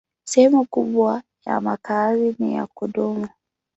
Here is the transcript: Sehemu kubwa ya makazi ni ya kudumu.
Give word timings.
Sehemu 0.23 0.65
kubwa 0.65 1.23
ya 1.45 1.61
makazi 1.61 2.35
ni 2.39 2.53
ya 2.55 2.67
kudumu. 2.67 3.29